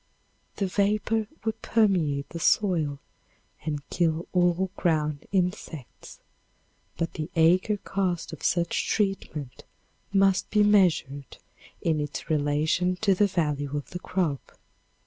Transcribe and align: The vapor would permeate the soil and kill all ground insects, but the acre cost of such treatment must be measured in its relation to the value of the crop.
The 0.55 0.65
vapor 0.65 1.27
would 1.45 1.61
permeate 1.61 2.29
the 2.29 2.39
soil 2.39 2.97
and 3.63 3.87
kill 3.91 4.27
all 4.33 4.71
ground 4.75 5.27
insects, 5.31 6.17
but 6.97 7.13
the 7.13 7.29
acre 7.35 7.77
cost 7.77 8.33
of 8.33 8.41
such 8.41 8.87
treatment 8.89 9.63
must 10.11 10.49
be 10.49 10.63
measured 10.63 11.37
in 11.81 11.99
its 11.99 12.31
relation 12.31 12.95
to 13.01 13.13
the 13.13 13.27
value 13.27 13.77
of 13.77 13.91
the 13.91 13.99
crop. 13.99 14.57